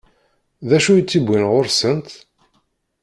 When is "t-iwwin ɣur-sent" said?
1.03-2.09